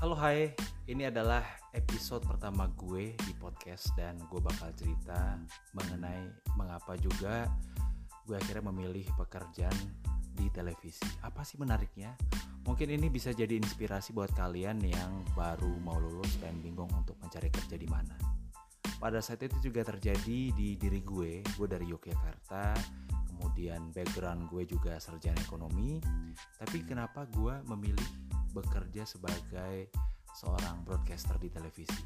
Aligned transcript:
hai, 0.00 0.48
ini 0.88 1.04
adalah 1.04 1.44
episode 1.76 2.24
pertama 2.24 2.72
gue 2.72 3.12
di 3.20 3.32
podcast 3.36 3.92
dan 4.00 4.16
gue 4.32 4.40
bakal 4.40 4.72
cerita 4.72 5.36
mengenai 5.76 6.24
mengapa 6.56 6.96
juga 6.96 7.44
gue 8.24 8.32
akhirnya 8.32 8.72
memilih 8.72 9.04
pekerjaan 9.12 9.76
di 10.32 10.48
televisi. 10.56 11.04
Apa 11.20 11.44
sih 11.44 11.60
menariknya? 11.60 12.16
Mungkin 12.64 12.88
ini 12.96 13.12
bisa 13.12 13.36
jadi 13.36 13.52
inspirasi 13.60 14.16
buat 14.16 14.32
kalian 14.32 14.80
yang 14.80 15.20
baru 15.36 15.68
mau 15.84 16.00
lulus 16.00 16.32
dan 16.40 16.56
bingung 16.64 16.88
untuk 16.96 17.20
mencari 17.20 17.52
kerja 17.52 17.76
di 17.76 17.84
mana. 17.84 18.16
Pada 18.96 19.20
saat 19.20 19.44
itu 19.44 19.68
juga 19.68 19.84
terjadi 19.84 20.48
di 20.56 20.80
diri 20.80 21.04
gue, 21.04 21.44
gue 21.44 21.66
dari 21.68 21.84
Yogyakarta, 21.92 22.72
kemudian 23.28 23.92
background 23.92 24.48
gue 24.48 24.64
juga 24.64 24.96
sarjana 24.96 25.36
ekonomi, 25.44 26.00
tapi 26.56 26.88
kenapa 26.88 27.28
gue 27.28 27.52
memilih 27.68 28.39
bekerja 28.50 29.06
sebagai 29.06 29.90
seorang 30.34 30.82
broadcaster 30.86 31.36
di 31.38 31.50
televisi. 31.50 32.02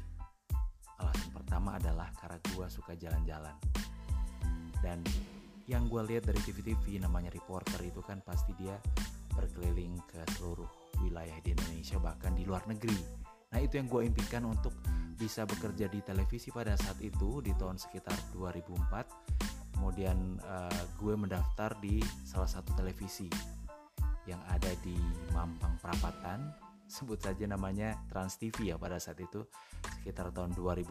Alasan 1.01 1.29
pertama 1.35 1.75
adalah 1.75 2.09
karena 2.15 2.39
gue 2.39 2.67
suka 2.71 2.95
jalan-jalan. 2.95 3.55
Dan 4.79 5.01
yang 5.65 5.89
gue 5.89 6.01
lihat 6.05 6.29
dari 6.29 6.37
TV-TV 6.45 7.01
namanya 7.01 7.33
reporter 7.33 7.81
itu 7.81 7.99
kan 8.05 8.21
pasti 8.21 8.53
dia 8.57 8.77
berkeliling 9.33 9.97
ke 10.07 10.21
seluruh 10.37 10.69
wilayah 11.03 11.35
di 11.43 11.51
Indonesia 11.51 11.97
bahkan 11.99 12.31
di 12.37 12.47
luar 12.47 12.63
negeri. 12.69 12.95
Nah 13.51 13.59
itu 13.59 13.81
yang 13.81 13.89
gue 13.89 14.05
impikan 14.05 14.45
untuk 14.47 14.71
bisa 15.15 15.47
bekerja 15.47 15.87
di 15.87 16.03
televisi 16.03 16.51
pada 16.51 16.75
saat 16.75 16.99
itu 17.01 17.41
di 17.41 17.51
tahun 17.57 17.79
sekitar 17.81 18.15
2004. 18.35 19.75
Kemudian 19.75 20.39
uh, 20.39 20.81
gue 20.95 21.13
mendaftar 21.19 21.75
di 21.83 21.99
salah 22.23 22.47
satu 22.47 22.71
televisi 22.79 23.27
yang 24.25 24.41
ada 24.49 24.69
di 24.81 24.97
Mampang 25.33 25.77
Perapatan 25.81 26.49
sebut 26.85 27.17
saja 27.17 27.49
namanya 27.49 27.97
Trans 28.09 28.37
TV 28.37 28.73
ya 28.73 28.77
pada 28.77 29.01
saat 29.01 29.17
itu 29.21 29.41
sekitar 30.01 30.29
tahun 30.29 30.53
2005 30.53 30.85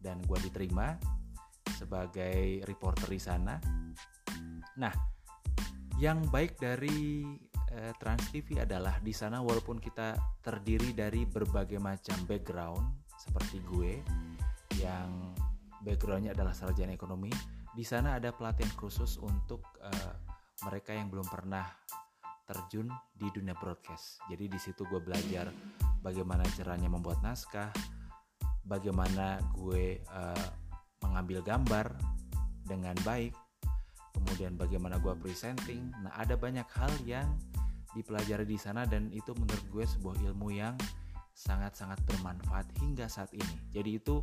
dan 0.00 0.16
gue 0.20 0.38
diterima 0.44 0.96
sebagai 1.76 2.64
reporter 2.64 3.08
di 3.08 3.20
sana. 3.20 3.56
Nah, 4.76 4.92
yang 5.96 6.28
baik 6.28 6.60
dari 6.60 7.24
eh, 7.72 7.92
Trans 7.96 8.28
TV 8.32 8.60
adalah 8.60 9.00
di 9.00 9.12
sana 9.16 9.40
walaupun 9.40 9.80
kita 9.80 10.16
terdiri 10.44 10.92
dari 10.92 11.24
berbagai 11.24 11.80
macam 11.80 12.16
background 12.28 13.08
seperti 13.16 13.64
gue 13.64 13.92
yang 14.76 15.32
backgroundnya 15.80 16.36
adalah 16.36 16.52
sarjana 16.52 16.92
ekonomi, 16.92 17.32
di 17.72 17.84
sana 17.84 18.20
ada 18.20 18.32
pelatihan 18.32 18.72
khusus 18.76 19.16
untuk 19.20 19.64
eh, 19.80 20.12
mereka 20.68 20.92
yang 20.96 21.08
belum 21.08 21.24
pernah 21.28 21.64
terjun 22.46 22.88
di 23.12 23.26
dunia 23.34 23.58
broadcast. 23.58 24.22
Jadi 24.30 24.46
di 24.46 24.58
situ 24.62 24.86
gue 24.86 25.02
belajar 25.02 25.50
bagaimana 26.00 26.46
caranya 26.54 26.86
membuat 26.86 27.18
naskah, 27.20 27.74
bagaimana 28.62 29.42
gue 29.52 30.00
uh, 30.06 30.48
mengambil 31.02 31.42
gambar 31.42 31.90
dengan 32.62 32.94
baik, 33.02 33.34
kemudian 34.14 34.54
bagaimana 34.54 35.02
gue 35.02 35.12
presenting. 35.18 35.90
Nah 36.02 36.14
ada 36.14 36.38
banyak 36.38 36.66
hal 36.78 36.90
yang 37.02 37.26
dipelajari 37.92 38.46
di 38.46 38.58
sana 38.60 38.86
dan 38.86 39.10
itu 39.10 39.34
menurut 39.34 39.66
gue 39.66 39.84
sebuah 39.84 40.16
ilmu 40.30 40.54
yang 40.54 40.78
sangat-sangat 41.36 42.00
bermanfaat 42.06 42.64
hingga 42.80 43.10
saat 43.10 43.34
ini. 43.34 43.56
Jadi 43.74 43.98
itu 43.98 44.22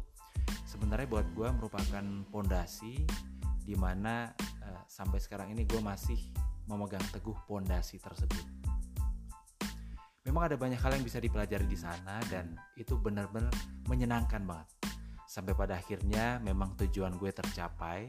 sebenarnya 0.66 1.06
buat 1.12 1.28
gue 1.36 1.50
merupakan 1.54 2.06
pondasi 2.32 3.04
di 3.64 3.76
mana 3.78 4.32
uh, 4.64 4.84
sampai 4.88 5.20
sekarang 5.22 5.54
ini 5.54 5.64
gue 5.68 5.80
masih 5.80 6.20
memegang 6.68 7.04
teguh 7.12 7.36
pondasi 7.46 8.00
tersebut. 8.00 8.44
Memang 10.24 10.48
ada 10.48 10.56
banyak 10.56 10.80
hal 10.80 10.96
yang 10.96 11.04
bisa 11.04 11.20
dipelajari 11.20 11.68
di 11.68 11.76
sana 11.76 12.24
dan 12.32 12.56
itu 12.80 12.96
benar-benar 12.96 13.52
menyenangkan 13.92 14.48
banget. 14.48 14.68
Sampai 15.28 15.52
pada 15.52 15.76
akhirnya 15.76 16.40
memang 16.40 16.80
tujuan 16.80 17.20
gue 17.20 17.34
tercapai 17.36 18.08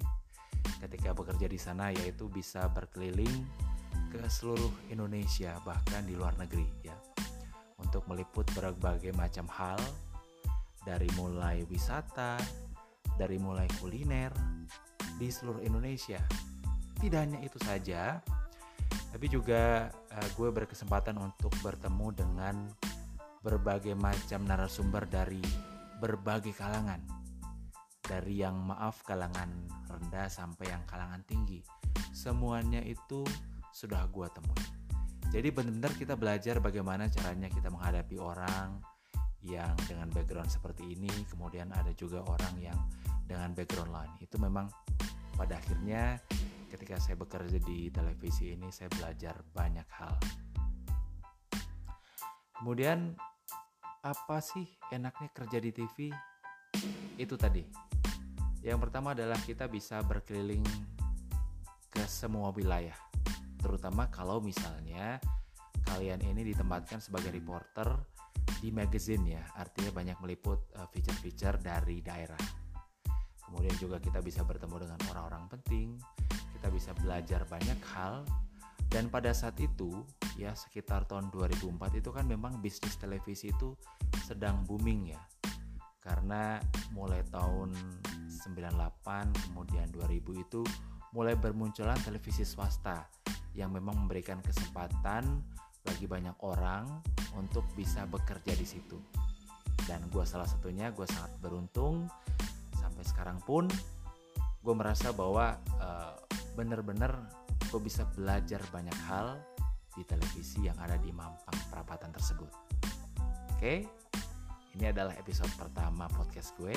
ketika 0.79 1.11
bekerja 1.11 1.51
di 1.51 1.59
sana 1.59 1.91
yaitu 1.91 2.31
bisa 2.31 2.71
berkeliling 2.71 3.43
ke 4.15 4.21
seluruh 4.31 4.71
Indonesia 4.95 5.59
bahkan 5.67 6.07
di 6.07 6.15
luar 6.15 6.39
negeri 6.39 6.69
ya. 6.87 6.95
Untuk 7.83 8.07
meliput 8.07 8.47
berbagai 8.55 9.11
macam 9.19 9.51
hal 9.51 9.81
dari 10.87 11.11
mulai 11.19 11.67
wisata, 11.67 12.39
dari 13.19 13.43
mulai 13.43 13.67
kuliner 13.83 14.31
di 15.19 15.29
seluruh 15.31 15.63
Indonesia. 15.67 16.23
Tidak 17.01 17.21
hanya 17.21 17.41
itu 17.43 17.59
saja, 17.61 18.23
tapi 19.15 19.31
juga 19.31 19.95
uh, 19.95 20.29
gue 20.35 20.51
berkesempatan 20.51 21.15
untuk 21.23 21.55
bertemu 21.63 22.07
dengan 22.19 22.67
berbagai 23.47 23.95
macam 23.95 24.43
narasumber 24.43 25.07
dari 25.07 25.39
berbagai 26.03 26.51
kalangan. 26.51 26.99
Dari 28.03 28.43
yang 28.43 28.59
maaf 28.59 29.07
kalangan 29.07 29.49
rendah 29.87 30.27
sampai 30.27 30.75
yang 30.75 30.83
kalangan 30.91 31.23
tinggi. 31.31 31.63
Semuanya 32.11 32.83
itu 32.83 33.23
sudah 33.71 34.03
gue 34.11 34.27
temui. 34.35 34.67
Jadi 35.31 35.49
benar-benar 35.55 35.95
kita 35.95 36.19
belajar 36.19 36.59
bagaimana 36.59 37.07
caranya 37.07 37.47
kita 37.47 37.71
menghadapi 37.71 38.19
orang 38.19 38.83
yang 39.47 39.79
dengan 39.87 40.11
background 40.11 40.51
seperti 40.51 40.91
ini. 40.91 41.11
Kemudian 41.31 41.71
ada 41.71 41.95
juga 41.95 42.19
orang 42.27 42.59
yang 42.59 42.77
dengan 43.31 43.55
background 43.55 43.95
lain. 43.95 44.13
Itu 44.19 44.43
memang 44.43 44.67
pada 45.39 45.55
akhirnya 45.55 46.19
ketika 46.75 46.99
saya 46.99 47.15
bekerja 47.15 47.63
di 47.63 47.87
televisi 47.95 48.51
ini 48.51 48.67
saya 48.75 48.91
belajar 48.91 49.47
banyak 49.55 49.87
hal. 49.95 50.19
Kemudian 52.59 53.15
apa 54.03 54.43
sih 54.43 54.67
enaknya 54.91 55.31
kerja 55.31 55.63
di 55.63 55.71
TV? 55.71 56.11
Itu 57.15 57.39
tadi. 57.39 57.63
Yang 58.67 58.91
pertama 58.91 59.15
adalah 59.15 59.39
kita 59.39 59.71
bisa 59.71 60.03
berkeliling 60.03 60.67
ke 61.95 62.03
semua 62.11 62.51
wilayah. 62.51 62.99
Terutama 63.63 64.11
kalau 64.11 64.43
misalnya 64.43 65.23
kalian 65.87 66.27
ini 66.27 66.43
ditempatkan 66.51 66.99
sebagai 66.99 67.31
reporter 67.31 68.03
di 68.59 68.75
magazine 68.75 69.39
ya, 69.39 69.45
artinya 69.55 69.95
banyak 69.95 70.19
meliput 70.19 70.75
eh, 70.75 70.89
feature-feature 70.91 71.63
dari 71.63 72.03
daerah. 72.03 72.41
Kemudian 73.47 73.77
juga 73.79 74.03
kita 74.03 74.19
bisa 74.25 74.43
bertemu 74.43 74.89
dengan 74.89 74.99
orang-orang 75.13 75.47
penting, 75.53 75.95
kita 76.65 76.73
bisa 76.73 76.97
belajar 76.97 77.45
banyak 77.45 77.77
hal. 77.93 78.25
Dan 78.89 79.13
pada 79.13 79.37
saat 79.37 79.61
itu 79.61 80.01
ya 80.41 80.57
sekitar 80.57 81.05
tahun 81.05 81.29
2004 81.29 82.01
itu 82.01 82.09
kan 82.09 82.25
memang 82.25 82.65
bisnis 82.65 82.97
televisi 82.97 83.53
itu 83.53 83.77
sedang 84.25 84.65
booming 84.65 85.13
ya. 85.13 85.21
Karena 86.01 86.57
mulai 86.97 87.21
tahun 87.29 87.77
98 88.49 88.81
kemudian 89.45 89.93
2000 89.93 90.25
itu 90.41 90.65
mulai 91.13 91.37
bermunculan 91.37 92.01
televisi 92.01 92.49
swasta 92.49 93.13
yang 93.53 93.69
memang 93.69 94.09
memberikan 94.09 94.41
kesempatan 94.41 95.45
bagi 95.85 96.09
banyak 96.09 96.41
orang 96.41 96.89
untuk 97.37 97.69
bisa 97.77 98.09
bekerja 98.09 98.57
di 98.57 98.65
situ. 98.65 98.97
Dan 99.85 100.01
gue 100.09 100.25
salah 100.25 100.49
satunya 100.49 100.89
gue 100.97 101.05
sangat 101.05 101.37
beruntung. 101.45 102.09
Sampai 102.81 103.05
sekarang 103.05 103.37
pun 103.45 103.69
gue 104.65 104.73
merasa 104.73 105.13
bahwa 105.13 105.61
uh, 105.77 106.14
bener-bener 106.55 107.13
gue 107.71 107.81
bisa 107.83 108.07
belajar 108.15 108.63
banyak 108.71 108.97
hal 109.11 109.39
di 109.95 110.03
televisi 110.07 110.67
yang 110.67 110.79
ada 110.83 110.99
di 110.99 111.11
Mampang 111.15 111.59
Perapatan 111.71 112.11
tersebut. 112.11 112.51
Oke, 113.55 113.87
ini 114.75 114.85
adalah 114.91 115.15
episode 115.15 115.51
pertama 115.55 116.11
podcast 116.11 116.55
gue. 116.59 116.75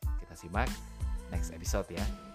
Kita 0.00 0.34
simak 0.36 0.68
next 1.28 1.52
episode 1.52 1.88
ya. 1.92 2.25